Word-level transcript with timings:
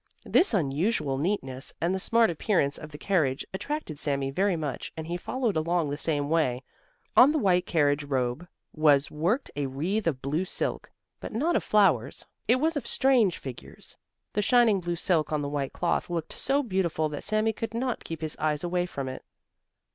This 0.25 0.51
unusual 0.55 1.19
neatness 1.19 1.75
and 1.79 1.93
the 1.93 1.99
smart 1.99 2.31
appearance 2.31 2.79
of 2.79 2.89
the 2.91 2.97
carriage 2.97 3.45
attracted 3.53 3.99
Sami 3.99 4.31
very 4.31 4.55
much 4.55 4.91
and 4.97 5.05
he 5.05 5.15
followed 5.15 5.55
along 5.55 5.91
the 5.91 5.95
same 5.95 6.27
way. 6.27 6.63
On 7.15 7.31
the 7.31 7.37
white 7.37 7.67
carriage 7.67 8.03
robe 8.03 8.47
was 8.73 9.11
worked 9.11 9.51
a 9.55 9.67
wreath 9.67 10.07
of 10.07 10.19
blue 10.23 10.43
silk, 10.43 10.89
but 11.19 11.33
not 11.33 11.55
of 11.55 11.63
flowers. 11.63 12.25
It 12.47 12.55
was 12.55 12.75
of 12.75 12.87
strange 12.87 13.37
figures. 13.37 13.95
The 14.33 14.41
shining 14.41 14.79
blue 14.81 14.95
silk 14.95 15.31
on 15.31 15.43
the 15.43 15.47
white 15.49 15.71
cloth 15.71 16.09
looked 16.09 16.33
so 16.33 16.63
beautiful 16.63 17.07
that 17.09 17.23
Sami 17.23 17.53
could 17.53 17.75
not 17.75 18.03
keep 18.03 18.21
his 18.21 18.35
eyes 18.37 18.63
away 18.63 18.87
from 18.87 19.07
it. 19.07 19.23